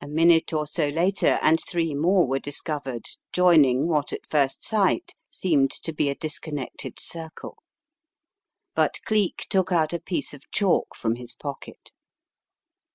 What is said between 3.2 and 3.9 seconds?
joining